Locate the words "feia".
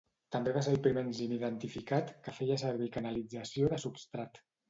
2.39-2.57